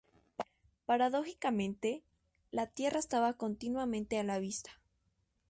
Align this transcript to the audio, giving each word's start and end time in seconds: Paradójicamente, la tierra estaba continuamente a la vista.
Paradójicamente, 0.87 2.01
la 2.49 2.65
tierra 2.65 2.97
estaba 2.97 3.33
continuamente 3.37 4.17
a 4.17 4.23
la 4.23 4.39
vista. 4.39 4.81